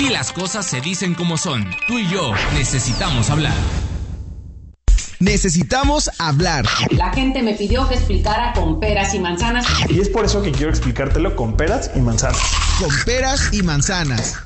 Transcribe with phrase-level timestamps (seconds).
[0.00, 1.62] Aquí las cosas se dicen como son.
[1.86, 3.52] Tú y yo necesitamos hablar.
[5.18, 6.64] Necesitamos hablar.
[6.90, 9.66] La gente me pidió que explicara con peras y manzanas.
[9.90, 12.40] Y es por eso que quiero explicártelo con peras y manzanas.
[12.78, 14.38] Con peras y manzanas.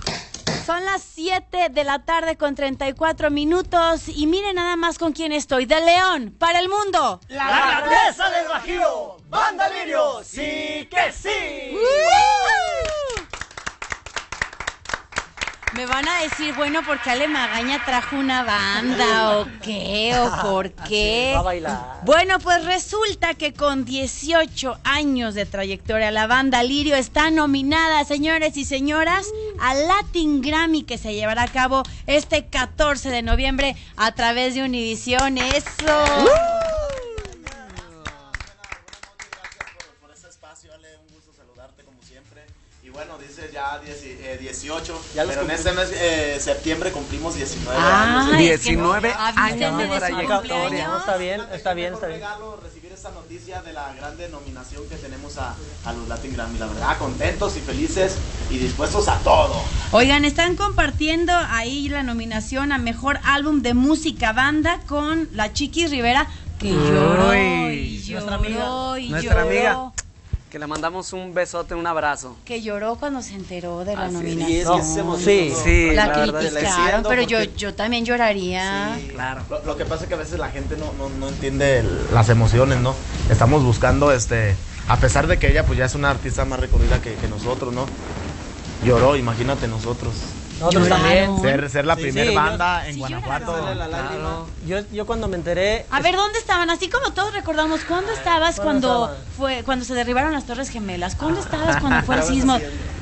[0.66, 5.30] Son las 7 de la tarde con 34 minutos y miren nada más con quién
[5.30, 5.66] estoy.
[5.66, 7.20] De León, para el mundo.
[7.28, 9.18] La grandeza del Bajío.
[9.28, 10.20] Banda Lirio.
[10.24, 11.78] Sí que sí.
[15.76, 20.42] Me van a decir, bueno, ¿por qué Ale Magaña trajo una banda o qué o
[20.42, 21.32] por qué?
[21.34, 21.80] va a bailar.
[22.04, 28.56] Bueno, pues resulta que con 18 años de trayectoria la banda Lirio está nominada, señores
[28.56, 29.26] y señoras,
[29.60, 34.62] al Latin Grammy que se llevará a cabo este 14 de noviembre a través de
[34.62, 35.38] Univision.
[35.38, 36.04] Eso.
[43.72, 48.02] Ya 10 eh, 18, Ya los pero en este mes, eh, septiembre cumplimos 19 Ah,
[48.20, 48.24] años.
[48.32, 50.88] es que 19 avísenme años de trayectoria.
[50.88, 52.20] No, está bien, está bien, Un está bien.
[52.20, 56.58] regalo recibir esta noticia de la grande nominación que tenemos a, a los Latin Grammy.
[56.58, 58.16] La verdad, contentos y felices
[58.50, 59.62] y dispuestos a todo.
[59.92, 65.90] Oigan, están compartiendo ahí la nominación a mejor álbum de música banda con la Chiquis
[65.90, 66.26] Rivera
[66.58, 69.00] que lloró y nuestra lloró amiga.
[69.00, 69.92] y Nuestra lloró, amiga.
[70.54, 72.36] Que le mandamos un besote, un abrazo.
[72.44, 74.22] que lloró cuando se enteró de la Así es.
[74.22, 74.52] nominación.
[74.52, 75.64] Y es que se emociona Sí, todo.
[75.64, 78.94] sí, la, criticaron, pero yo, yo también lloraría.
[78.96, 79.42] Sí, Claro.
[79.50, 82.06] Lo, lo que pasa es que a veces la gente no, no, no entiende el-
[82.14, 82.94] las emociones, ¿no?
[83.28, 84.54] Estamos buscando, este,
[84.86, 87.74] a pesar de que ella pues ya es una artista más recorrida que, que nosotros,
[87.74, 87.86] ¿no?
[88.84, 90.14] Lloró, imagínate nosotros.
[90.60, 91.40] Nosotros también.
[91.40, 93.46] Ser, ser la Sí, primer sí, yo- banda en sí Guanajuato.
[93.56, 93.88] lloraron.
[93.88, 94.46] Claro.
[94.66, 95.84] Yo, yo cuando me enteré.
[95.90, 96.70] A ver, ¿dónde estaban?
[96.70, 99.24] Así como todos recordamos, ¿cuándo estabas ¿Cuándo cuando estaban?
[99.36, 101.16] fue cuando se derribaron las Torres Gemelas?
[101.16, 102.58] ¿Cuándo estabas cuando fue el sismo?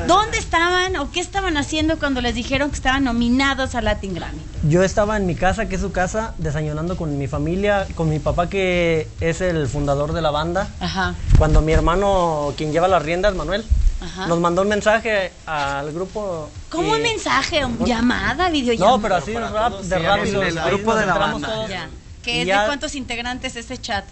[0.07, 4.41] ¿Dónde estaban o qué estaban haciendo cuando les dijeron que estaban nominados a Latin Grammy?
[4.69, 8.19] Yo estaba en mi casa, que es su casa, desayunando con mi familia, con mi
[8.19, 10.69] papá que es el fundador de la banda.
[10.81, 11.15] Ajá.
[11.39, 13.65] Cuando mi hermano, quien lleva las riendas, Manuel,
[14.03, 14.27] Ajá.
[14.27, 16.51] nos mandó un mensaje al grupo.
[16.71, 17.63] ¿Cómo y- un mensaje?
[17.85, 18.49] ¿Llamada?
[18.51, 18.97] ¿Videollamada?
[18.97, 20.43] No, pero así para rap, todos, de sí, rápido.
[20.43, 21.49] en el grupo de la banda.
[21.49, 21.69] todos.
[21.71, 21.87] Ya.
[21.87, 24.05] Y ¿Qué es ya- de cuántos integrantes ese chat?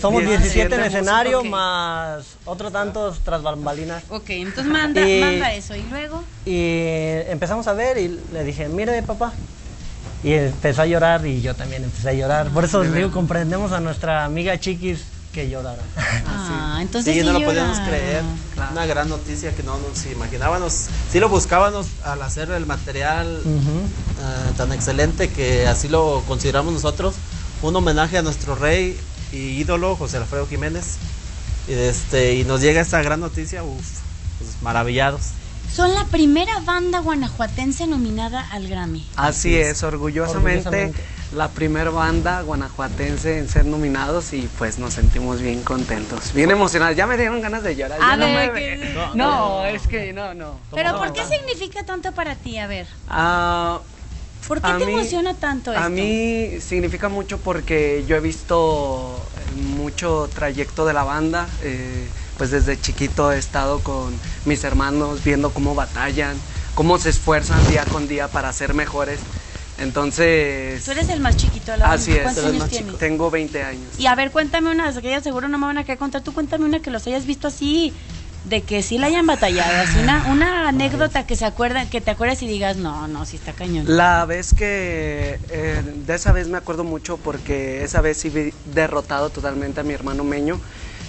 [0.00, 4.04] Somos 17 17 en escenario, más otros tantos tras bambalinas.
[4.10, 5.74] Ok, entonces manda, Y- manda eso.
[5.74, 6.22] ¿Y luego?
[6.44, 6.70] Y
[7.28, 9.32] empezamos a ver y le dije, mire papá.
[10.22, 12.48] Y empezó a llorar y yo también empecé a llorar.
[12.48, 15.82] Por eso digo, comprendemos a nuestra amiga Chiquis que llorara.
[16.26, 18.22] Ah, entonces Sí, sí no lo podíamos creer.
[18.72, 20.86] Una gran noticia que no nos imaginábamos.
[21.10, 23.78] Sí lo buscábamos al hacer el material Ujú.
[24.20, 27.14] eh, tan excelente que así lo consideramos nosotros.
[27.62, 28.98] Un homenaje a nuestro rey
[29.32, 30.96] y ídolo, José Alfredo Jiménez.
[31.68, 33.84] Y, este, y nos llega esta gran noticia, uf,
[34.38, 35.20] pues maravillados.
[35.74, 39.04] Son la primera banda guanajuatense nominada al Grammy.
[39.16, 41.04] Así es, orgullosamente, Orgullosamente.
[41.32, 46.96] La primer banda guanajuatense en ser nominados y pues nos sentimos bien contentos, bien emocionados.
[46.96, 48.00] Ya me dieron ganas de llorar.
[48.00, 50.60] A ya no ver, me- ¿qué- no, es que no, no.
[50.74, 52.58] Pero ¿por qué significa tanto para ti?
[52.58, 53.80] A ver, Ah,
[54.46, 55.82] ¿por qué A te mí- emociona tanto esto?
[55.84, 59.20] A mí significa mucho porque yo he visto
[59.56, 61.48] mucho trayecto de la banda.
[61.62, 66.36] eh, pues desde chiquito he estado con mis hermanos viendo cómo batallan,
[66.74, 69.20] cómo se esfuerzan día con día para ser mejores.
[69.78, 72.02] Entonces, Tú eres el más chiquito de la banda.
[72.02, 72.22] así es.
[72.22, 72.98] ¿Cuántos años más tienes?
[72.98, 73.98] Tengo 20 años.
[73.98, 76.22] Y a ver, cuéntame una, que ellas seguro no me van a querer contar.
[76.22, 77.92] Tú cuéntame una que los hayas visto así,
[78.44, 79.82] de que sí la hayan batallado.
[79.82, 83.36] Así una, una anécdota que se acuerda, que te acuerdas y digas, no, no, sí
[83.36, 83.84] está cañón.
[83.88, 88.52] La vez que, eh, de esa vez me acuerdo mucho porque esa vez sí vi
[88.64, 90.60] derrotado totalmente a mi hermano Meño,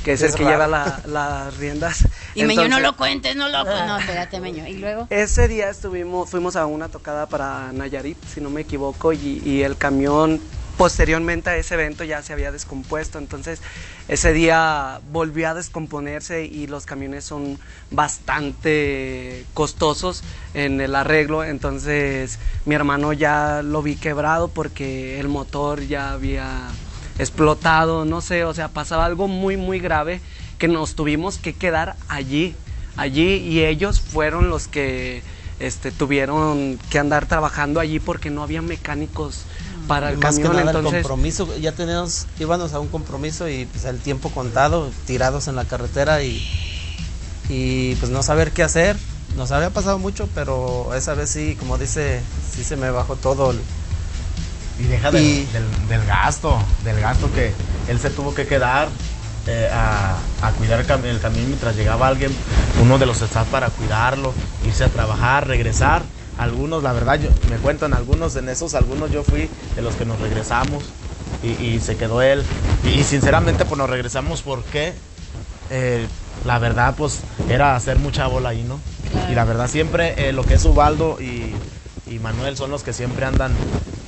[0.03, 0.55] que es, Es el que raro.
[0.55, 2.05] lleva la- las riendas.
[2.38, 4.68] Y Meño, no Entonces, lo cuentes, no lo No, espérate, Meño.
[4.68, 5.08] Y luego.
[5.09, 9.64] Ese día estuvimos, fuimos a una tocada para Nayarit, si no me equivoco, y, y
[9.64, 10.40] el camión
[10.78, 13.62] posteriormente a ese evento ya se había descompuesto, entonces
[14.08, 17.58] ese día volvió a descomponerse y los camiones son
[17.90, 25.82] bastante costosos en el arreglo, entonces mi hermano ya lo vi quebrado porque el motor
[25.82, 26.67] ya había
[27.17, 30.22] explotado, no sé, o sea, pasaba algo muy, muy grave
[30.58, 32.56] que nos tuvimos que quedar allí,
[32.96, 35.22] allí y ellos fueron los que
[35.59, 39.42] este, tuvieron que andar trabajando allí porque no había mecánicos
[39.88, 43.48] para el Más que camión, nada el entonces compromiso, ya teníamos, íbamos a un compromiso
[43.50, 46.46] y pues el tiempo contado, tirados en la carretera y,
[47.50, 48.98] y pues no saber qué hacer.
[49.36, 52.22] Nos había pasado mucho, pero esa vez sí, como dice,
[52.54, 53.52] sí se me bajó todo.
[53.52, 53.62] el-
[54.80, 55.46] Y deja del,
[55.90, 57.52] del gasto, del gasto que
[57.88, 58.90] él se tuvo que quedar
[59.47, 62.32] eh, a, a cuidar el, cam- el camino mientras llegaba alguien,
[62.82, 64.34] uno de los staff para cuidarlo,
[64.66, 66.02] irse a trabajar, regresar.
[66.38, 70.05] algunos, la verdad, yo, me cuentan algunos, en esos algunos yo fui de los que
[70.05, 70.84] nos regresamos
[71.44, 72.44] y, y se quedó él.
[72.85, 74.94] Y, sinceramente pues nos regresamos porque
[75.72, 76.05] eh,
[76.46, 78.79] la verdad pues era hacer mucha bola ahí, ¿no?
[79.32, 81.55] Y la verdad siempre eh, lo que es Ubaldo y,
[82.09, 83.52] y Manuel son los que siempre andan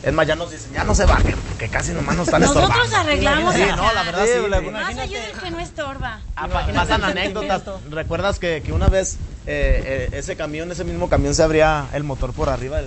[0.02, 2.70] es más, ya nos dicen, ya no se bajen, que casi nomás nos están Nosotros
[2.70, 2.98] estorbando.
[2.98, 4.72] arreglamos Sí, no, la verdad sí.
[4.72, 6.20] Más ayuda el que no estorba.
[6.36, 7.64] Ah, pa- pasan anécdotas.
[7.90, 12.04] ¿Recuerdas que, que una vez eh, eh, ese camión, ese mismo camión se abría el
[12.04, 12.80] motor por arriba?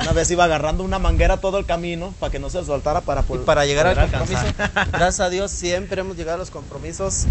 [0.00, 3.22] Una vez iba agarrando una manguera todo el camino para que no se soltara para
[3.22, 4.88] Y poder para llegar al compromiso, alcanzar.
[4.92, 7.24] gracias a Dios siempre hemos llegado a los compromisos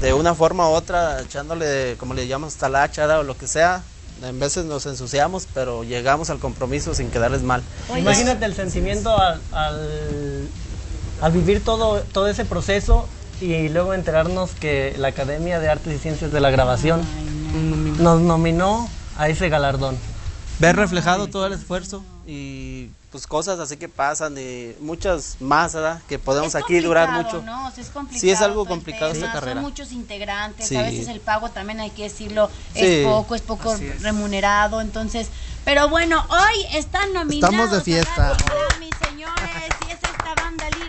[0.00, 3.82] de una forma u otra, echándole, como le llamamos, talacha o lo que sea.
[4.28, 7.62] En veces nos ensuciamos, pero llegamos al compromiso sin quedarles mal.
[7.96, 10.48] Imagínate el sentimiento al, al,
[11.20, 13.06] al vivir todo, todo ese proceso
[13.40, 17.02] y luego enterarnos que la Academia de Artes y Ciencias de la Grabación
[17.98, 19.96] nos nominó a ese galardón.
[20.58, 26.02] Ver reflejado todo el esfuerzo y pues cosas así que pasan y muchas más, ¿verdad?
[26.08, 27.42] Que podemos Es aquí durar mucho.
[27.42, 27.68] ¿no?
[27.68, 29.54] O sea, es complicado Sí, es algo complicado esta carrera.
[29.60, 30.74] Son muchos integrantes, Sí.
[30.76, 32.80] a veces el pago también hay que decirlo, Sí.
[32.84, 34.02] es poco, es poco es.
[34.02, 35.28] remunerado, entonces,
[35.64, 38.36] pero bueno, hoy están nominados Estamos de fiesta.
[38.46, 39.93] Grammy, señores,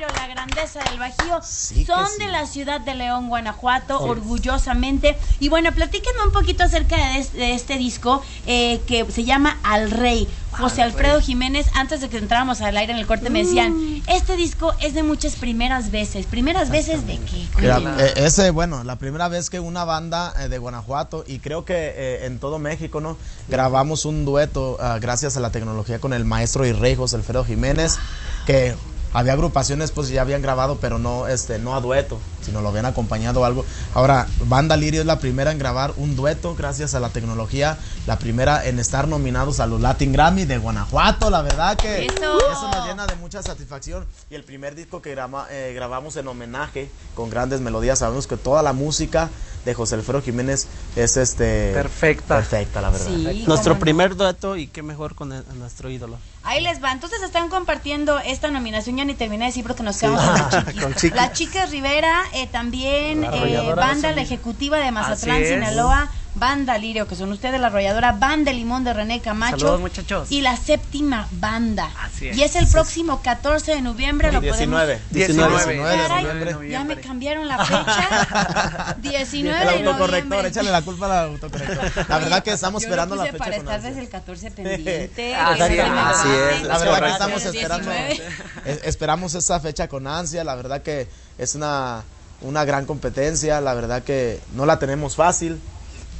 [0.07, 2.23] la grandeza del Bajío, Sí son sí.
[2.23, 7.33] de la ciudad de León, Guanajuato, orgullosamente, y bueno, platíquenme un poquito acerca de, es-
[7.33, 12.17] de este disco eh, que se llama Al Rey, José Alfredo Jiménez, antes de que
[12.17, 16.25] entráramos al aire en el corte me decían, este disco es de muchas primeras veces,
[16.25, 20.47] primeras veces de qué, Mira, eh, ese, bueno, la primera vez que una banda eh,
[20.47, 23.17] de Guanajuato y creo que eh, en todo México, ¿no?
[23.49, 27.43] Grabamos un dueto ah, gracias a la tecnología con el maestro y rey José Alfredo
[27.43, 27.97] Jiménez,
[28.45, 28.75] que
[29.15, 32.85] había agrupaciones pues ya habían grabado, pero no, este, no a dueto, sino lo habían
[32.85, 33.65] acompañado o algo.
[33.93, 37.77] Ahora, Banda Lirio es la primera en grabar un dueto gracias a la tecnología,
[38.07, 42.37] la primera en estar nominados a los Latin Grammy de Guanajuato, la verdad que Eso.
[42.39, 44.05] eso nos llena de mucha satisfacción.
[44.29, 48.37] Y el primer disco que grama- eh, grabamos en homenaje con grandes melodías, sabemos que
[48.37, 49.29] toda la música
[49.65, 52.35] de José Alfredo Jiménez es este Perfecta.
[52.35, 53.07] perfecta, la verdad.
[53.07, 53.79] Sí, Nuestro no.
[53.79, 56.17] primer dueto y qué mejor con el- nuestro ídolo.
[56.43, 56.91] Ahí les va.
[56.91, 58.97] Entonces están compartiendo esta nominación.
[58.97, 60.79] Ya ni terminé de decir porque nos quedamos con la chiqui.
[60.83, 61.15] Con Chiqui.
[61.15, 65.43] La chica Rivera, eh, también eh, banda La Ejecutiva de Mazatlán.
[65.43, 69.57] Sinaloa, Banda Lirio, que son ustedes, la arrolladora, Banda Limón de René Camacho.
[69.57, 70.29] Saludos, muchachos.
[70.29, 71.89] Y la séptima banda.
[72.01, 72.35] Así es.
[72.37, 74.33] Y es el próximo 14 de noviembre.
[74.33, 74.97] Lo 19.
[74.97, 75.11] podemos...
[75.11, 75.73] 19.
[75.73, 76.69] 19 de noviembre.
[76.69, 78.95] ya me cambiaron la fecha.
[79.01, 80.47] 19 El de autocorrector, noviembre.
[80.49, 82.09] échale la culpa al autocorrector.
[82.09, 85.35] La verdad que estamos Yo esperando lo la fecha para estar desde el 14 pendiente.
[85.35, 88.21] Así es, así La verdad que estamos esperando, 19.
[88.65, 92.03] es- esperamos esa fecha con ansia, la verdad que es una,
[92.41, 95.61] una gran competencia, la verdad que no la tenemos fácil,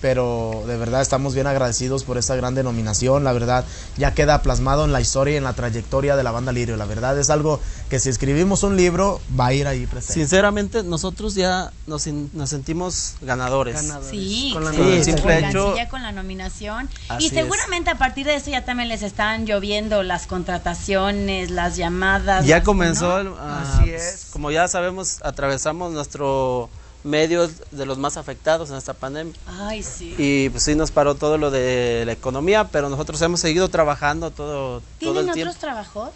[0.06, 3.66] pero de verdad estamos bien agradecidos por esta gran denominación, la verdad
[3.98, 6.86] ya queda plasmado en la historia y en la trayectoria de la banda Lirio, la
[6.86, 7.60] verdad es algo
[7.90, 10.14] que si escribimos un libro va a ir ahí presente.
[10.14, 13.82] Sinceramente, nosotros ya nos, sentimos ganadores.
[13.82, 14.12] Ganadores.
[14.12, 16.88] Sí, Con la sí, Simple la hecho- silla, con la nominación.
[17.10, 17.34] Así y es.
[17.34, 22.46] seguramente a partir de eso ya también les están lloviendo las contrataciones, las llamadas.
[22.46, 23.32] Ya las- comenzó, ¿no?
[23.32, 24.26] el- ah, Así pues, es.
[24.32, 26.70] como ya sabemos, atravesamos nuestro
[27.06, 29.34] medio de los más afectados en esta pandemia.
[29.48, 30.16] Ay, sí.
[30.18, 34.32] Y pues sí nos paró todo lo de la economía, pero nosotros hemos seguido trabajando
[34.32, 35.60] todo, todo ¿Tienen el otros tiempo.
[35.60, 36.10] trabajos?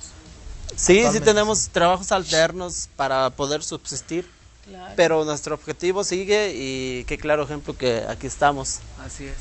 [0.76, 4.28] Sí, sí tenemos trabajos alternos para poder subsistir,
[4.68, 4.94] Claro.
[4.96, 8.80] pero nuestro objetivo sigue y qué claro ejemplo que aquí estamos.
[9.06, 9.36] Así es.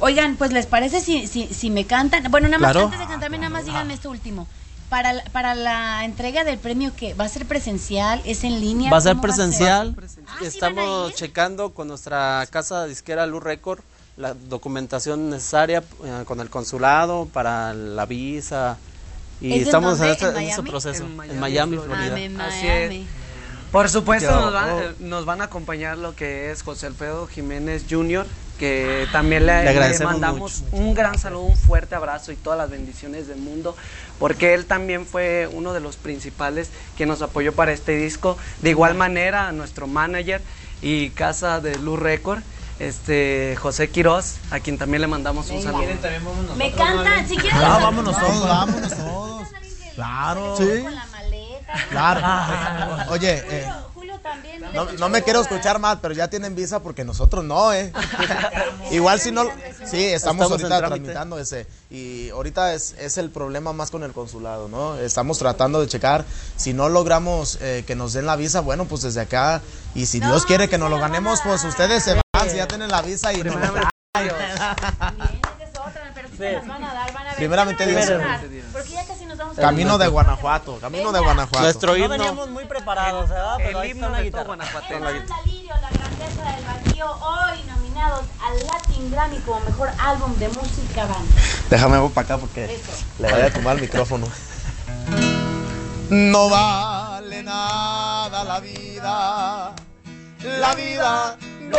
[0.00, 2.28] Oigan, pues les parece si, si, si me cantan.
[2.30, 2.86] Bueno, nada más Claro.
[2.86, 4.48] antes de cantarme, nada más díganme esto último.
[4.92, 8.90] Para, la- para la entrega del premio que va a ser presencial, es en línea.
[8.90, 9.96] Va a ser ¿Cómo presencial.
[9.98, 13.80] Ah, ¿sí van a Estamos checando con nuestra casa disquera Luz Record
[14.18, 18.76] la documentación necesaria eh, con el consulado para la visa
[19.40, 20.70] y ¿Es en estamos en, este- ¿En en ese Miami?
[20.70, 21.94] proceso En en Miami, Florida.
[21.94, 22.24] Ah, Florida.
[22.26, 23.06] en Así Miami.
[23.72, 28.26] Por supuesto, nos van, nos van a acompañar lo que es José Alfredo Jiménez Jr.,
[28.62, 30.76] que también le, Le le agradecemos mandamos mucho.
[30.76, 33.74] un gran saludo, un fuerte abrazo y todas las bendiciones del mundo,
[34.20, 38.38] porque él también fue uno de los principales que nos apoyó para este disco.
[38.60, 40.40] De igual manera, a nuestro manager
[40.80, 42.42] y casa de Luz Record,
[42.78, 45.82] este José Quiroz, a quien también le mandamos un saludo.
[46.56, 47.58] Me cantan, si quieren.
[47.60, 49.48] Ah, vámonos todos, vámonos todos.
[49.96, 50.54] Claro.
[50.56, 51.74] Con la maleta.
[51.90, 52.96] Claro.
[53.10, 53.66] Oye, eh,
[54.22, 54.62] también.
[54.72, 57.92] No, no me quiero escuchar mal, pero ya tienen visa porque nosotros no, ¿eh?
[58.90, 59.44] Igual si no...
[59.84, 61.66] Sí, estamos, Estamos ahorita tramitando ese.
[61.90, 64.96] Y ahorita es, es el problema más con el consulado, ¿no?
[64.98, 66.24] Estamos tratando de checar.
[66.56, 69.60] Si no logramos eh, que nos den la visa, bueno, pues desde acá.
[69.94, 72.50] Y si No, Dios quiere que nos lo ganemos, pues ustedes se van.
[72.50, 73.52] Si ya tienen la visa y no...
[76.50, 77.36] las van a dar, van a ver.
[77.36, 78.66] Primeramente ¿Qué van a Dios.
[78.72, 81.60] Porque ya casi nos vamos a Camino de Guanajuato, camino de Guanajuato.
[81.60, 82.08] Nuestro No himno.
[82.10, 83.56] veníamos muy preparados, ¿verdad?
[83.58, 84.56] Pero ahí está una guitarra.
[84.56, 90.34] La banda Lirio, la grandeza del Bajío, hoy nominados al Latin Grammy como mejor álbum
[90.38, 91.32] de música banda.
[91.70, 92.92] Déjame voy para acá porque Eso.
[93.18, 94.26] le voy a tomar el micrófono.
[96.10, 99.74] No vale nada la vida.
[100.42, 101.78] La vida no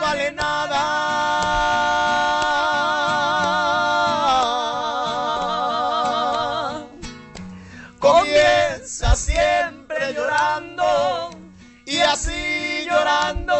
[0.00, 2.23] vale nada.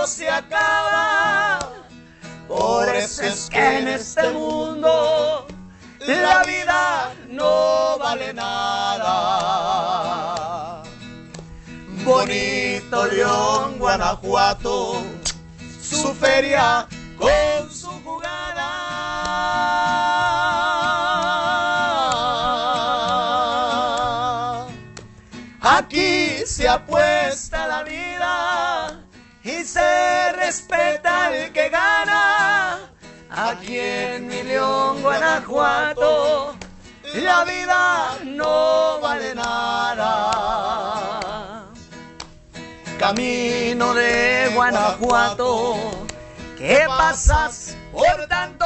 [0.07, 1.59] Se acaba.
[2.49, 5.47] Por eso es que en este mundo
[6.07, 9.23] la vida no vale nada.
[12.05, 15.03] Bonito León, Guanajuato,
[15.81, 16.87] su feria
[17.19, 18.35] con su jugada.
[25.63, 27.24] Aquí se apuesta
[29.65, 32.91] se respeta el que gana.
[33.31, 36.55] Aquí en mi León, Guanajuato,
[37.15, 40.05] la vida no vale nada.
[42.99, 45.77] Camino de Guanajuato,
[46.57, 48.65] ¿qué pasas por tanto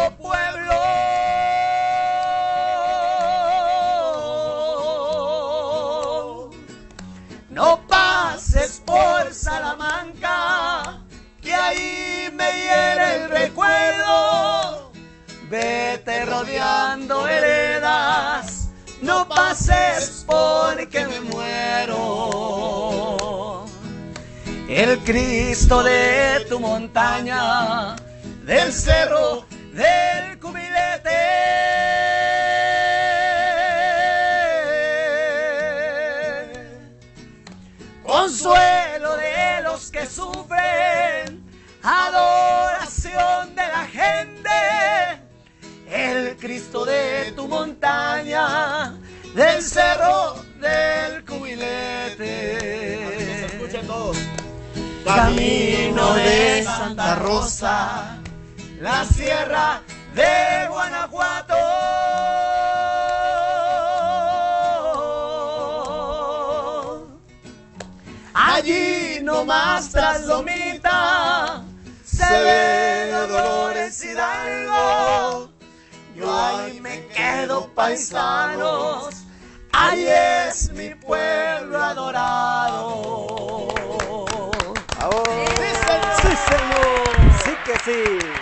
[16.26, 18.70] Rodeando heredas,
[19.00, 22.06] no pases porque me muero.
[24.68, 27.96] El Cristo de tu montaña,
[28.44, 31.08] del cerro, del cubilete
[38.02, 41.44] consuelo de los que sufren,
[41.82, 42.27] adoración
[49.38, 52.26] del cerro del cubilete.
[53.46, 54.16] Escuchen todos.
[55.04, 58.18] Camino de Santa Rosa,
[58.80, 59.80] la sierra
[60.14, 61.54] de Guanajuato.
[68.34, 71.62] Allí nomás tras Lomita
[72.04, 75.48] se ve Dolores Hidalgo.
[76.16, 79.27] Yo ahí me quedo paisanos,
[79.78, 82.98] ahí es mi pueblo adorado.
[86.20, 87.08] Sí, señor.
[87.44, 88.37] Sí que sí.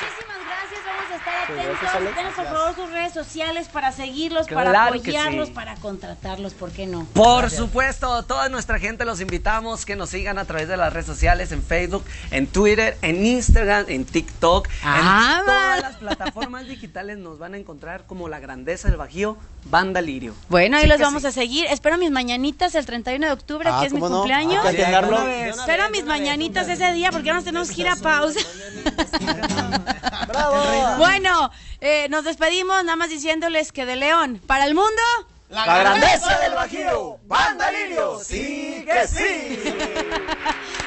[0.00, 2.16] Muchísimas gracias, vamos a estar atentos.
[2.16, 4.98] Denos por favor sus redes sociales para seguirlos, Claro para sí.
[4.98, 7.06] apoyarlos, para contratarlos, ¿por qué no?
[7.14, 11.06] Por supuesto, toda nuestra gente los invitamos que nos sigan a través de las redes
[11.06, 17.16] sociales, en Facebook, en Twitter, en Instagram, en TikTok, Ah, en todas las plataformas digitales
[17.18, 20.34] nos van a encontrar como La Grandeza del Bajío, Banda Lirio.
[20.48, 21.28] Bueno, ahí Sí los vamos sí.
[21.28, 21.66] a seguir.
[21.70, 24.64] Espero mis mañanitas el 31 de octubre, Ah, que es mi cumpleaños.
[24.64, 24.82] Hay que
[25.24, 25.56] vez.
[25.56, 28.40] Espero mis mañanitas ese día porque vamos a tener que ir a pausa.
[30.28, 30.96] ¡Bravo!
[30.98, 31.50] Bueno,
[31.80, 35.02] eh, nos despedimos nada más diciéndoles que de León para el mundo.
[35.48, 39.62] La grandeza del Bajío, Banda Lirio, sí que sí.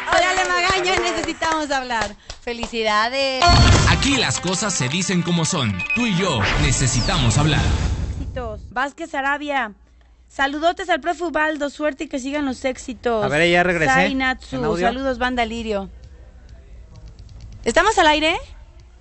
[0.10, 2.14] Órale, Magaña, necesitamos hablar.
[2.42, 3.44] Felicidades.
[3.90, 5.78] Aquí las cosas se dicen como son.
[5.96, 7.62] Tú y yo necesitamos hablar.
[8.20, 8.62] Éxitos.
[8.72, 9.72] Vázquez Arabia.
[10.28, 13.24] Saludotes al profe Ubaldo, suerte y que sigan los éxitos.
[13.24, 13.94] A ver, ya regresé.
[13.94, 15.90] Sainatsu, saludos, banda Lirio.
[17.64, 18.38] ¿Estamos al aire?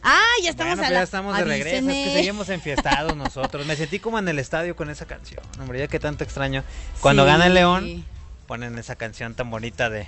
[0.02, 3.66] Ah, ya estamos Bueno, al pues ya estamos de regreso, es que seguimos enfiestados nosotros.
[3.66, 5.42] Me sentí como en el estadio con esa canción.
[5.60, 6.62] Hombre, ya que tanto extraño.
[7.00, 7.26] Cuando Sí.
[7.26, 8.04] gana el León,
[8.46, 10.06] ponen esa canción tan bonita de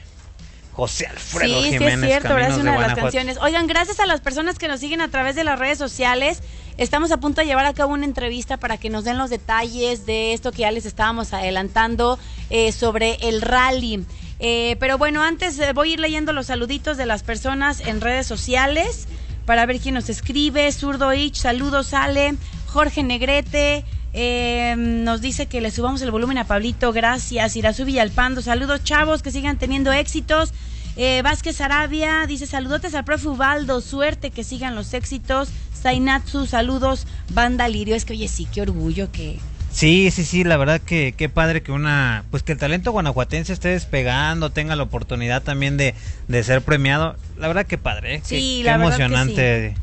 [0.73, 2.03] José Alfredo Sí, sí Jiménez.
[2.05, 3.39] es cierto, es una de, las canciones.
[3.43, 6.43] Oigan, gracias a las personas que nos siguen a través de las redes sociales.
[6.79, 10.07] Estamos a punto de llevar a cabo una entrevista para que nos den los detalles
[10.07, 12.19] de esto que ya les estábamos adelantando
[12.49, 14.07] eh, sobre el rally.
[14.39, 18.01] Eh, pero bueno, antes eh, voy a ir leyendo los saluditos de las personas en
[18.01, 19.07] redes sociales
[19.51, 20.71] para ver quién nos escribe.
[20.71, 22.37] Zurdo Ich, saludos, Ale.
[22.69, 23.85] Jorge Negrete.
[24.13, 27.57] eh, nos dice que le subamos el volumen a Pablito, gracias.
[27.57, 30.53] Irazú Villalpando, saludos chavos, que sigan teniendo éxitos.
[30.95, 35.49] Eh, Vázquez Arabia dice saludotes al profe Ubaldo, suerte que sigan los éxitos.
[35.75, 37.97] Zainatsu, saludos, banda Lirio.
[37.97, 39.41] Es que oye, sí, qué orgullo que.
[39.71, 43.53] Sí, sí, sí, la verdad que qué padre que una, pues que el talento guanajuatense
[43.53, 45.95] esté despegando, tenga la oportunidad también de,
[46.29, 47.17] de ser premiado.
[47.39, 48.19] La verdad que padre, ¿eh?
[48.29, 49.75] Qué- Sí, qué, la verdad que emocionante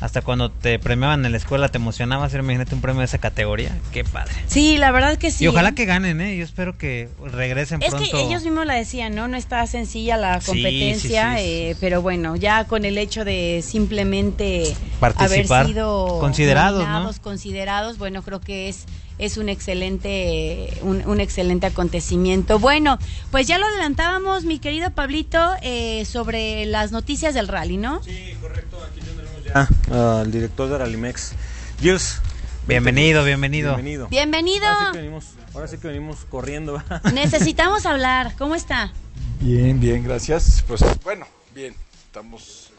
[0.00, 3.76] hasta cuando te premiaban en la escuela te emocionabas, imagínate un premio de esa categoría,
[3.92, 4.32] qué padre.
[4.46, 5.42] Sí, la verdad que sí.
[5.42, 5.74] y ojalá ¿eh?
[5.74, 6.36] que ganen, ¿eh?
[6.36, 8.08] Yo espero que regresen Es pronto.
[8.08, 9.26] que ellos mismos la decían, ¿no?
[9.26, 13.24] No está sencilla la Sí, competencia, sí, sí, eh, pero bueno, ya con el hecho
[13.24, 18.84] de simplemente Participar, haber sido considerados, considerados, bueno, creo que es
[19.18, 22.58] es un excelente un, un excelente acontecimiento.
[22.58, 22.98] Bueno,
[23.30, 28.02] pues ya lo adelantábamos, mi querido Pablito, eh, sobre las noticias del rally, ¿no?
[28.02, 28.78] Sí, correcto.
[28.84, 31.32] Aquí tenemos ya al director de Rallymex.
[31.80, 32.20] Gilles.
[32.66, 33.74] Bienvenido, bienvenido.
[33.76, 34.08] Bienvenido.
[34.08, 34.66] Bienvenido.
[34.66, 36.82] Ahora sí que venimos, ahora sí que venimos corriendo.
[37.14, 38.34] Necesitamos hablar.
[38.36, 38.92] ¿Cómo está?
[39.40, 40.62] Bien, bien, gracias.
[40.68, 41.74] Pues bueno, bien,
[42.06, 42.70] estamos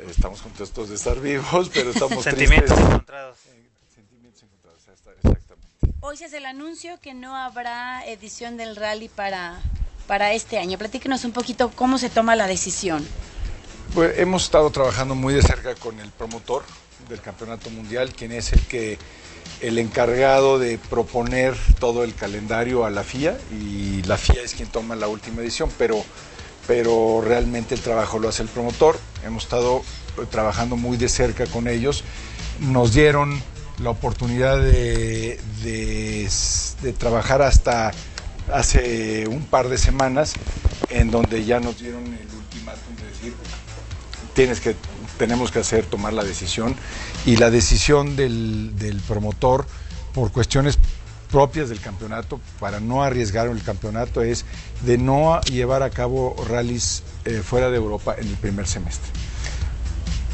[0.00, 2.86] eh, estamos contentos de estar vivos, pero estamos Sentimientos tristes.
[2.88, 3.36] encontrados.
[3.46, 5.77] Eh, Sentimientos encontrados, está- exactamente.
[6.00, 9.60] Hoy se hace el anuncio que no habrá edición del rally para,
[10.06, 10.78] para este año.
[10.78, 13.06] Platíquenos un poquito cómo se toma la decisión.
[13.94, 16.62] Pues hemos estado trabajando muy de cerca con el promotor
[17.08, 18.98] del Campeonato Mundial, quien es el que
[19.60, 24.68] el encargado de proponer todo el calendario a la FIA y la FIA es quien
[24.68, 26.04] toma la última edición, pero
[26.68, 28.98] pero realmente el trabajo lo hace el promotor.
[29.24, 29.78] Hemos estado
[30.18, 32.04] eh, trabajando muy de cerca con ellos.
[32.60, 33.42] Nos dieron
[33.82, 36.28] la oportunidad de, de-
[36.98, 37.92] trabajar hasta
[38.52, 40.34] hace un par de semanas,
[40.90, 43.34] en donde ya nos dieron el ultimátum de decir,
[44.34, 44.74] tienes que,
[45.18, 46.74] tenemos que hacer, tomar la decisión.
[47.26, 49.66] Y la decisión del, del promotor,
[50.14, 50.78] por cuestiones
[51.30, 54.44] propias del campeonato, para no arriesgar el campeonato, es
[54.80, 59.10] de no llevar a cabo rallies eh, fuera de Europa en el primer semestre.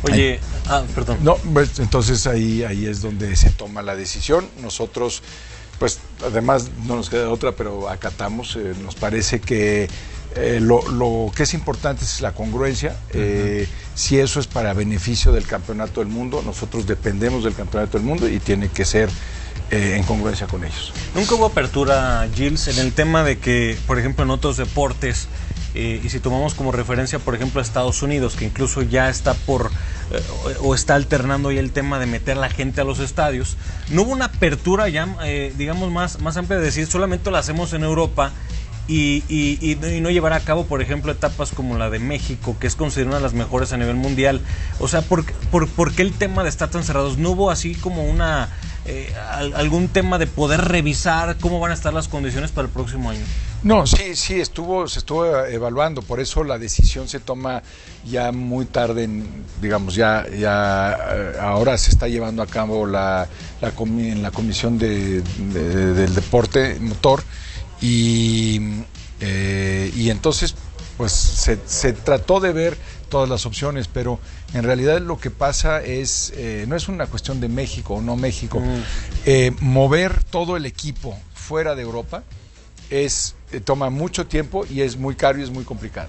[0.05, 1.19] Oye, ah, perdón.
[1.23, 4.47] No, pues, entonces ahí, ahí es donde se toma la decisión.
[4.63, 5.23] Nosotros,
[5.79, 8.57] pues además no nos queda otra, pero acatamos.
[8.57, 9.89] eh, nos parece que
[10.37, 12.97] eh, lo, lo que es importante es la congruencia.
[13.13, 18.07] Eh, si eso es para beneficio del campeonato del mundo, nosotros dependemos del campeonato del
[18.07, 19.09] mundo y tiene que ser
[19.71, 20.93] eh, en congruencia con ellos.
[21.15, 25.29] Nunca hubo apertura, Gilles, en el tema de que, por ejemplo, en otros deportes,
[25.75, 29.35] eh, y si tomamos como referencia, por ejemplo, a Estados Unidos, que incluso ya está
[29.35, 29.71] por,
[30.13, 30.23] eh,
[30.61, 33.57] o está alternando ya el tema de meter la gente a los estadios,
[33.91, 37.73] no hubo una apertura ya, eh, digamos, más, más amplia de decir, solamente lo hacemos
[37.73, 38.33] en Europa.
[38.87, 42.67] Y, no- y no llevar a cabo, por ejemplo, etapas como la de México, que
[42.67, 44.43] es considerada una de las mejores a nivel mundial.
[44.79, 47.17] O sea, ¿por, por, por qué el tema de estar tan cerrados?
[47.17, 48.51] ¿No hubo así como una
[48.85, 52.73] eh, al- algún tema de poder revisar cómo van a estar las condiciones para el
[52.75, 53.25] próximo año?
[53.65, 57.63] No, sí, sí, estuvo, se estuvo evaluando, por eso la decisión se toma
[58.05, 59.27] ya muy tarde, en,
[59.63, 63.27] digamos, ya, ya eh, ahora se está llevando a cabo la,
[63.63, 67.23] la comi- en la comisión de, de- del deporte motor
[67.81, 68.61] y,
[69.21, 70.55] eh, y entonces
[70.99, 72.77] pues se, se trató de ver
[73.09, 74.21] todas las opciones, pero
[74.53, 78.15] en realidad lo que pasa es, eh, no es una cuestión de México o no
[78.17, 78.63] México,
[79.27, 82.23] Eh, mover todo el equipo fuera de Europa
[82.91, 86.09] es toma mucho tiempo y es muy caro y es muy complicado.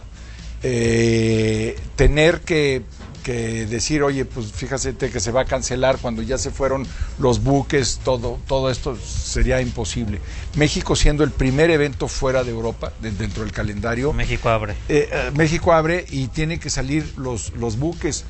[0.63, 2.81] Eh, tener que,
[3.23, 6.87] que decir, oye, pues fíjate que se va a cancelar cuando ya se fueron
[7.19, 10.19] los buques, todo, todo esto sería imposible.
[10.55, 14.11] México siendo el primer evento fuera de Europa, de- dentro del calendario.
[14.11, 14.73] México abre.
[14.89, 18.25] Eh, eh, México abre y tienen que salir los, los buques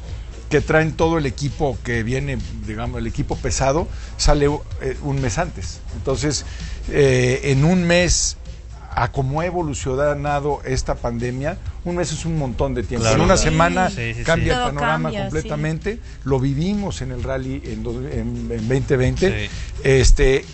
[0.50, 4.46] que traen todo el equipo que viene, digamos, el equipo pesado, sale
[4.82, 5.80] eh, un mes antes.
[5.96, 6.46] Entonces,
[6.90, 8.38] eh, en un mes,
[8.98, 13.04] a cómo ha evolucionado esta pandemia, un mes es un montón de tiempo.
[13.04, 13.18] Claro.
[13.18, 13.44] En una Sí.
[13.46, 14.24] semana Sí, sí, sí.
[14.24, 16.00] cambia el panorama cambia, completamente.
[16.24, 19.50] Lo vivimos en el rally en, dos- en- en 2020.
[19.84, 20.46] Este,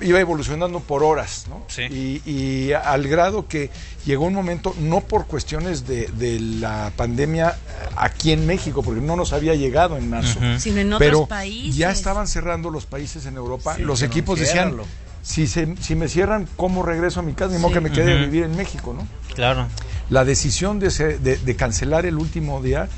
[0.00, 1.66] iba evolucionando por horas, ¿no?
[1.90, 3.70] Y, y al grado que
[4.04, 7.56] llegó un momento, no por cuestiones de, de la pandemia
[7.96, 10.38] aquí en México, porque no nos había llegado en marzo.
[10.58, 11.76] Sino en otros pero países.
[11.76, 14.84] ya estaban cerrando los países en Europa, Sí, los equipos decían, ciérralo.
[15.26, 17.52] Si, se- si me cierran, ¿cómo regreso a mi casa?
[17.52, 17.74] Ni modo Sí.
[17.74, 18.24] que me quede a Ujú.
[18.26, 19.06] vivir en México, ¿no?
[19.34, 19.66] Claro.
[20.08, 22.88] la decisión de, se- de- de cancelar el último día,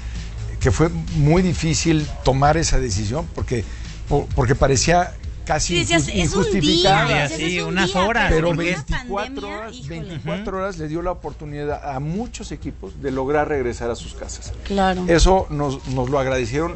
[0.60, 3.64] que fue muy difícil tomar esa decisión porque,
[4.10, 5.14] por- porque parecía
[5.46, 7.06] casi Sí, decías, injus- es un injustificada.
[7.06, 10.00] día, decías, Sí, es un unas día, horas, Pero con una 24 pandemia, horas, híjole.
[10.00, 14.52] 24 horas le dio la oportunidad a muchos equipos de lograr regresar a sus casas.
[14.64, 15.06] Claro.
[15.08, 16.74] Eso nos, nos lo agradecieron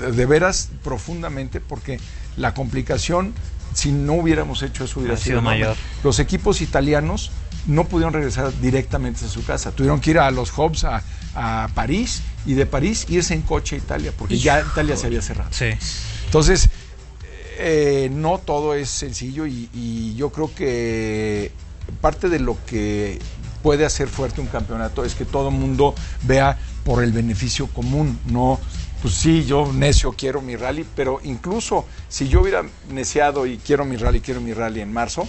[0.00, 2.00] de, de veras profundamente porque
[2.38, 3.34] la complicación,
[3.74, 5.76] si no hubiéramos hecho eso, hubiera sido sido mayor.
[6.02, 7.30] Los equipos italianos
[7.66, 9.72] no pudieron regresar directamente a su casa.
[9.72, 11.02] Tuvieron que ir a los hubs a,
[11.34, 15.22] a París y de París irse en coche a Italia porque ya Italia se había
[15.22, 15.50] cerrado.
[15.52, 15.66] Sí.
[16.26, 16.68] Entonces,
[17.58, 21.52] eh, no todo es sencillo y, y yo creo que
[22.00, 23.18] parte de lo que
[23.62, 28.18] puede hacer fuerte un campeonato es que todo el mundo vea por el beneficio común,
[28.26, 28.58] no
[29.02, 33.84] pues sí, yo necio quiero mi rally, pero incluso si yo hubiera neciado y quiero
[33.84, 35.26] mi rally, quiero mi rally en marzo,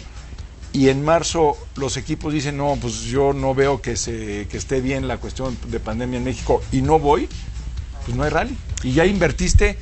[0.72, 4.82] y en marzo los equipos dicen, no, pues yo no veo que, se, que esté
[4.82, 7.28] bien la cuestión de pandemia en México y no voy,
[8.06, 8.58] pues no hay rally.
[8.84, 9.78] Y ya invertiste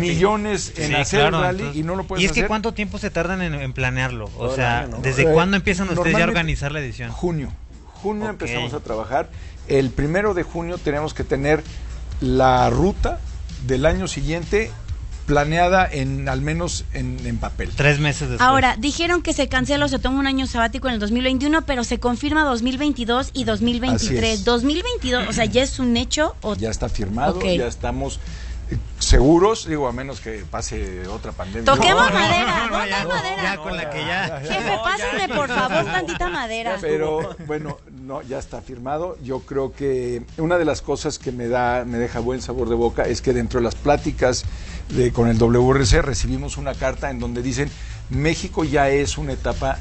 [0.00, 2.48] millones en Sí, hacer claro, rally entonces- y no lo puedes Y es que hacer.
[2.48, 4.30] ¿cuánto tiempo se tardan en, en planearlo?
[4.36, 4.98] O sea, año, ¿no?
[4.98, 7.10] ¿desde Eh, cuándo empiezan ustedes ya a organizar la edición?
[7.12, 7.52] Junio.
[8.02, 9.30] Junio empezamos a trabajar.
[9.68, 11.62] El primero de junio tenemos que tener
[12.22, 13.20] la ruta
[13.66, 14.70] del año siguiente
[15.26, 17.70] planeada en al menos en, en papel.
[17.76, 18.40] Tres meses después.
[18.40, 21.84] Ahora, dijeron que se cancela o se toma un año sabático en el 2021, pero
[21.84, 24.18] se confirma 2022 y 2023.
[24.18, 24.44] Así es.
[24.44, 26.34] 2022, o sea, ¿ya es un hecho?
[26.42, 26.56] O...
[26.56, 27.44] Ya está firmado, Ok.
[27.56, 28.18] ya estamos
[28.98, 31.64] seguros, digo, a menos que pase otra pandemia.
[31.64, 33.42] Toquemos No, no, madera, no, no, ¿dónde ya, hay madera?
[33.42, 34.40] Ya con la que ya.
[34.44, 36.78] Jefe, pásenme por favor tantita madera.
[36.80, 39.18] Pero bueno, no, ya está firmado.
[39.22, 42.74] Yo creo que una de las cosas que me da, me deja buen sabor de
[42.74, 44.44] boca es que dentro de las pláticas
[44.90, 47.70] de, con el WRC recibimos una carta en donde dicen
[48.10, 49.78] México ya es una etapa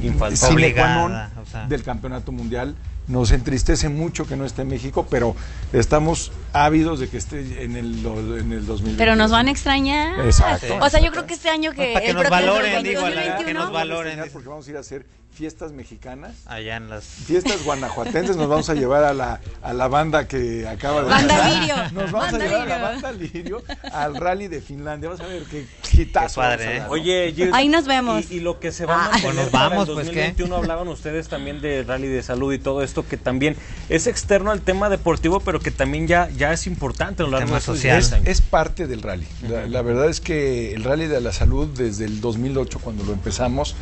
[0.00, 1.66] non Obligada, o sea.
[1.66, 2.74] del campeonato mundial.
[3.10, 5.34] Nos entristece mucho que no esté en México, pero
[5.72, 8.04] estamos ávidos de que esté en el,
[8.38, 8.96] en el 2020.
[8.96, 10.20] Pero nos van a extrañar.
[10.24, 10.78] Exacto.
[10.80, 11.92] O sea, yo creo que este año que.
[11.92, 14.20] Para que el nos valoren, 2021, digo, a que 2021, nos valoren.
[14.32, 16.34] Porque vamos a ir a hacer fiestas mexicanas.
[16.46, 17.04] Allá en las...
[17.04, 21.48] Fiestas guanajuatenses nos vamos a llevar a la, a la banda que acaba de Banda
[21.48, 21.74] Lirio.
[21.92, 25.08] Nos vamos Banda a llevar a la banda Lirio al rally de Finlandia.
[25.08, 26.40] Vas a ver qué hitazo.
[26.40, 26.88] Qué padre, vamos a ¿eh?
[26.90, 28.30] Oye, Gilles, Ahí nos vemos.
[28.30, 29.10] Y, y lo que se va a Ah.
[29.12, 30.14] mantener Pues nos vamos, el pues, ¿qué?
[30.16, 33.56] 2021 hablaban ustedes también de rally de salud y todo esto que también
[33.88, 37.54] es externo al tema deportivo, pero que también ya, ya es importante a lo largo
[37.54, 38.00] de social.
[38.00, 38.26] 10 años.
[38.28, 39.26] Es parte del rally.
[39.48, 43.12] La, la verdad es que el rally de la salud desde el 2008 cuando lo
[43.12, 43.74] empezamos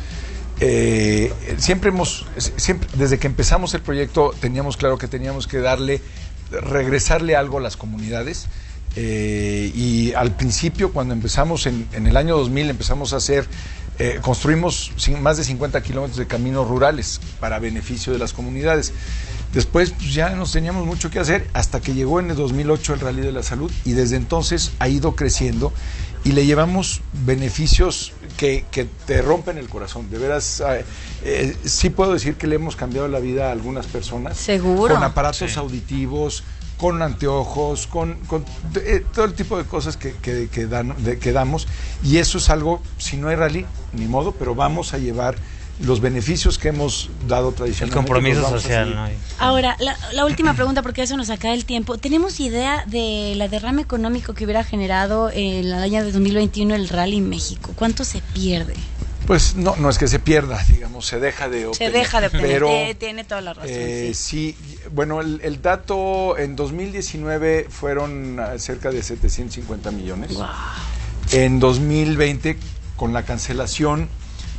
[0.61, 6.01] eh, siempre hemos siempre desde que empezamos el proyecto teníamos claro que teníamos que darle
[6.51, 8.47] regresarle algo a las comunidades
[8.97, 13.47] eh, y al principio cuando empezamos en, en el año 2000 empezamos a hacer
[13.99, 18.93] eh, construimos más de 50 kilómetros de caminos rurales para beneficio de las comunidades.
[19.53, 22.99] Después pues, ya nos teníamos mucho que hacer hasta que llegó en el 2008 el
[22.99, 25.73] Rally de la Salud y desde entonces ha ido creciendo
[26.23, 30.09] y le llevamos beneficios que, que te rompen el corazón.
[30.09, 30.85] De veras, eh,
[31.23, 34.37] eh, sí puedo decir que le hemos cambiado la vida a algunas personas.
[34.37, 34.93] Seguro.
[34.93, 35.57] Con aparatos Sí.
[35.59, 36.43] auditivos,
[36.79, 41.19] con anteojos, con, con, eh, todo el tipo de cosas que, que, que dan- de-
[41.19, 41.67] que damos.
[42.03, 45.35] Y eso es algo, si no hay rally, ni modo, pero vamos a llevar
[45.81, 47.95] los beneficios que hemos dado El tradicionalmente.
[47.95, 51.63] compromiso los vamos a social, Ahora, la, la última pregunta, porque eso nos acaba el
[51.65, 51.97] tiempo.
[51.97, 56.89] ¿Tenemos idea de la derrama económico que hubiera generado en el año de 2021 el
[56.89, 57.71] Rally México?
[57.75, 58.73] ¿Cuánto se pierde?
[59.29, 61.93] Pues no, no es que se pierda, digamos, se deja de Se obtener.
[61.93, 62.47] deja de obtener.
[62.47, 63.69] Pero, Eh, tiene toda la razón.
[63.71, 64.55] eh, sí.
[64.57, 70.31] sí, bueno, el, el dato en 2019 fueron cerca de 750 millones.
[71.31, 72.57] En 2020,
[72.95, 74.09] con la cancelación,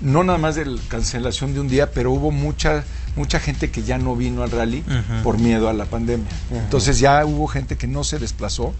[0.02, 2.84] no nada más de la cancelación de un día, pero hubo mucha
[3.16, 4.84] mucha gente que ya no vino al rally
[5.24, 6.28] por miedo a la pandemia.
[6.52, 8.72] Entonces ya hubo gente que no se desplazó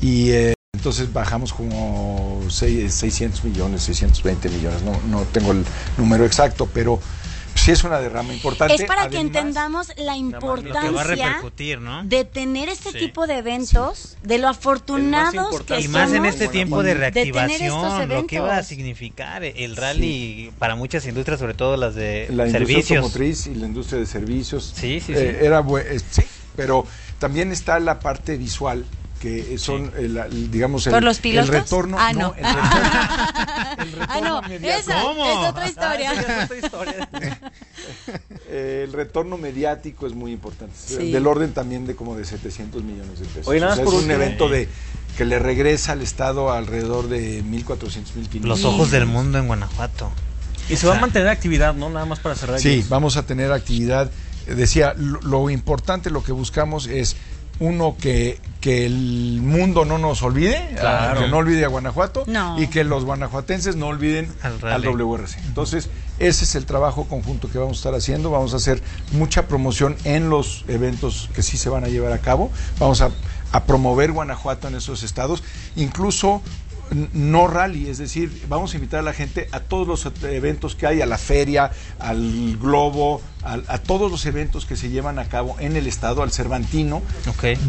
[0.00, 5.64] y eh, entonces bajamos como seis- 600 millones, 620 millones, no, no tengo el
[5.96, 7.00] número exacto, pero
[7.54, 8.74] sí es una derrama importante.
[8.74, 11.42] Es para que entendamos la Lo que va a importancia
[12.04, 12.98] de tener este Sí.
[12.98, 17.10] tipo de eventos, de lo afortunados que Y más en somos este tiempo de de
[17.10, 22.26] reactivación, lo que iba a significar el rally para muchas industrias, sobre todo las de
[22.30, 22.96] la industria servicios.
[22.98, 24.72] automotriz y la industria de servicios.
[24.76, 25.38] Sí, sí, eh.
[25.42, 26.22] Era eh, sí,
[26.54, 26.86] pero
[27.18, 28.84] también está la parte visual
[29.20, 31.50] que son, el, el, digamos, el, ¿Por los el pilotos?
[31.50, 31.96] retorno.
[31.98, 32.34] Ah, no.
[32.36, 32.80] el retorno,
[33.78, 35.24] el Ah, no, esa ¿Cómo?
[35.24, 36.12] es otra historia.
[38.50, 40.74] Eh, el retorno mediático es muy importante.
[40.76, 41.10] Sí.
[41.12, 43.46] Del orden también de como de 700 millones de pesos.
[43.48, 44.68] Oye, nada O sea, más es por un evento de
[45.16, 47.66] que le regresa al Estado alrededor de 1.400,
[48.30, 48.40] 1.500.
[48.42, 50.10] Los ojos del mundo en Guanajuato.
[50.68, 51.90] Y se va a mantener actividad, ¿no?
[51.90, 52.60] Nada más para cerrar.
[52.60, 54.10] Sí, vamos a tener actividad.
[54.46, 57.16] Eh, Decía, lo, lo importante, lo que buscamos es,
[57.60, 61.18] uno, que, que el mundo no nos olvide, Claro.
[61.18, 62.60] ah, que no olvide a Guanajuato, No.
[62.60, 64.82] y que los guanajuatenses no olviden Al.
[64.82, 65.38] WRC.
[65.46, 68.30] Entonces, ese es el trabajo conjunto que vamos a estar haciendo.
[68.30, 72.18] Vamos a hacer mucha promoción en los eventos que sí se van a llevar a
[72.18, 72.50] cabo.
[72.78, 73.10] Vamos a,
[73.52, 75.42] a promover Guanajuato en esos estados.
[75.76, 76.42] Incluso
[77.12, 80.86] no rally, es decir, vamos a invitar a la gente a todos los eventos que
[80.86, 85.24] hay, a la feria, al globo, a, a todos los eventos que se llevan a
[85.26, 87.02] cabo en el estado, al Cervantino.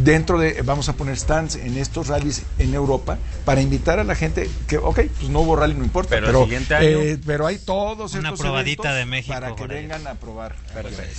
[0.04, 4.16] Dentro de, vamos a poner stands en estos rallies en Europa para invitar a la
[4.16, 7.48] gente que, ok, pues no hubo rally, no importa, Pero el siguiente año- eh, pero
[7.48, 10.56] hay todos Una estos probadita eventos de México para que vengan a probar.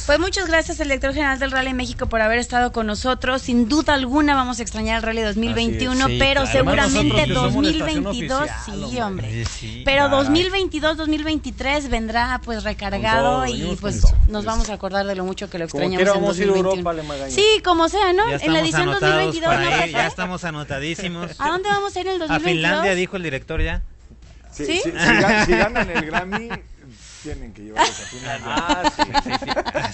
[0.07, 3.43] Pues muchas gracias al director general del Rally México por haber estado con nosotros.
[3.43, 6.53] Sin duda alguna vamos a extrañar el Rally 2021, Así es, sí, pero claro.
[6.53, 6.81] seguramente
[7.23, 9.45] Además, nosotros que somos la estación 2022, oficial, sí, hombre.
[9.45, 10.25] Sí, sí, pero caray.
[10.25, 15.49] 2022, 2023 vendrá pues recargado todo, y pues nos vamos a acordar de lo mucho
[15.49, 16.91] que lo Como extrañamos quiera en vamos a ir a 2021.
[16.91, 17.31] Europa.
[17.31, 18.29] Sí, como sea, ¿no?
[18.29, 21.31] Ya En la edición anotados 2022, para ¿no, ir, ya estamos anotadísimos.
[21.39, 22.53] ¿A dónde vamos a ir en el A 2022?
[22.53, 23.83] Finlandia, dijo el director ya.
[24.53, 24.81] Sí, ¿Sí?
[24.83, 26.49] sí, si, gan- si ganan el Grammy,
[27.23, 28.55] tienen que llevarlos a Finlandia.
[28.57, 29.31] Ah, sí, sí,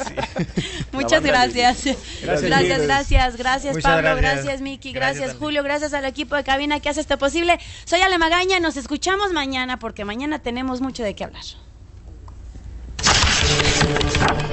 [0.07, 0.83] sí.
[0.93, 1.77] Muchas banda gracias.
[2.23, 4.45] Gracias, Gracias, gracias, gracias, Muchas Pablo, gracias.
[4.45, 5.39] gracias, Miki, Gracias, gracias.
[5.39, 7.59] Julio, gracias al equipo de cabina que hace esto posible.
[7.85, 11.45] Soy Ale Magaña, nos escuchamos mañana porque mañana tenemos mucho de qué hablar.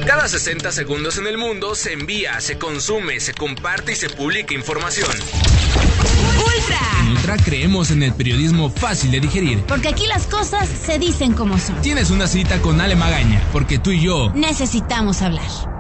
[0.06, 4.54] Cada 60 segundos en el mundo se envía, se consume, se comparte y se publica
[4.54, 5.12] información.
[6.38, 6.80] Ultra.
[7.02, 9.63] En Ultra creemos en el periodismo fácil de digerir.
[9.67, 11.82] Porque aquí las cosas se dicen como son.
[11.82, 15.73] Tienes una cita con Ale Magaña, porque tú y yo Necesitamos hablar.